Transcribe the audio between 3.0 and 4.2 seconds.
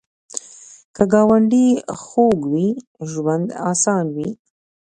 ژوند اسان